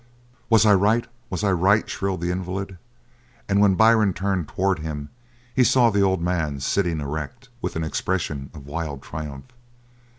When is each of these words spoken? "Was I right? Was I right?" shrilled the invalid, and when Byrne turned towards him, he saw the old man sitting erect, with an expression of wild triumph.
"Was 0.49 0.65
I 0.65 0.73
right? 0.73 1.05
Was 1.29 1.43
I 1.43 1.51
right?" 1.51 1.87
shrilled 1.87 2.21
the 2.21 2.31
invalid, 2.31 2.79
and 3.47 3.59
when 3.61 3.75
Byrne 3.75 4.13
turned 4.15 4.47
towards 4.47 4.81
him, 4.81 5.09
he 5.55 5.63
saw 5.63 5.91
the 5.91 6.01
old 6.01 6.23
man 6.23 6.59
sitting 6.59 6.99
erect, 6.99 7.49
with 7.61 7.75
an 7.75 7.83
expression 7.83 8.49
of 8.55 8.65
wild 8.65 9.03
triumph. 9.03 9.51